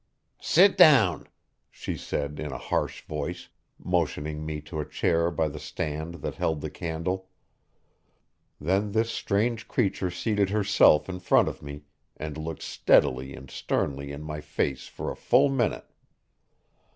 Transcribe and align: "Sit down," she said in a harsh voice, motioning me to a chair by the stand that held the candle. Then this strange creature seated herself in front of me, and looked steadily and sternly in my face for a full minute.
"Sit 0.41 0.79
down," 0.79 1.27
she 1.69 1.95
said 1.95 2.39
in 2.39 2.51
a 2.51 2.57
harsh 2.57 3.03
voice, 3.05 3.49
motioning 3.77 4.43
me 4.43 4.59
to 4.61 4.79
a 4.79 4.89
chair 4.89 5.29
by 5.29 5.47
the 5.47 5.59
stand 5.59 6.15
that 6.23 6.33
held 6.33 6.61
the 6.61 6.71
candle. 6.71 7.29
Then 8.59 8.93
this 8.93 9.11
strange 9.11 9.67
creature 9.67 10.09
seated 10.09 10.49
herself 10.49 11.07
in 11.07 11.19
front 11.19 11.47
of 11.47 11.61
me, 11.61 11.83
and 12.17 12.35
looked 12.35 12.63
steadily 12.63 13.35
and 13.35 13.51
sternly 13.51 14.11
in 14.11 14.23
my 14.23 14.41
face 14.41 14.87
for 14.87 15.11
a 15.11 15.15
full 15.15 15.49
minute. 15.49 15.91